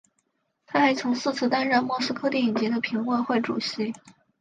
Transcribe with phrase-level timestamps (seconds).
[0.65, 3.93] 他还曾四次担任莫斯科电影节的评委会主席。